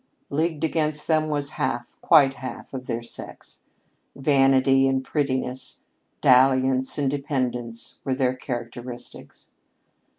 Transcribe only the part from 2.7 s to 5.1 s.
of their sex. Vanity and